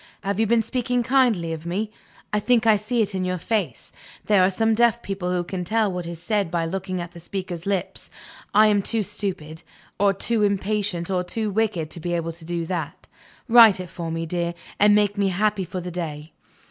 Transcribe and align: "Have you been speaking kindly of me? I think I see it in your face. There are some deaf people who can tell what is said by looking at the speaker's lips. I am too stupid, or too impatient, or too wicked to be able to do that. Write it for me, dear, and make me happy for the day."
"Have 0.23 0.39
you 0.39 0.47
been 0.47 0.63
speaking 0.63 1.03
kindly 1.03 1.53
of 1.53 1.63
me? 1.63 1.91
I 2.33 2.39
think 2.39 2.65
I 2.65 2.75
see 2.75 3.03
it 3.03 3.13
in 3.13 3.23
your 3.23 3.37
face. 3.37 3.91
There 4.25 4.41
are 4.41 4.49
some 4.49 4.73
deaf 4.73 5.03
people 5.03 5.31
who 5.31 5.43
can 5.43 5.63
tell 5.63 5.91
what 5.91 6.07
is 6.07 6.19
said 6.19 6.49
by 6.49 6.65
looking 6.65 6.99
at 6.99 7.11
the 7.11 7.19
speaker's 7.19 7.67
lips. 7.67 8.09
I 8.51 8.65
am 8.65 8.81
too 8.81 9.03
stupid, 9.03 9.61
or 9.99 10.11
too 10.11 10.41
impatient, 10.41 11.11
or 11.11 11.23
too 11.23 11.51
wicked 11.51 11.91
to 11.91 11.99
be 11.99 12.13
able 12.15 12.31
to 12.31 12.43
do 12.45 12.65
that. 12.65 13.07
Write 13.47 13.79
it 13.79 13.91
for 13.91 14.09
me, 14.09 14.25
dear, 14.25 14.55
and 14.79 14.95
make 14.95 15.19
me 15.19 15.27
happy 15.27 15.65
for 15.65 15.79
the 15.81 15.91
day." 15.91 16.31